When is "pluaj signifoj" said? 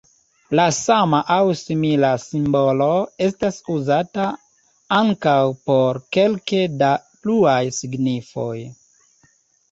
7.27-8.57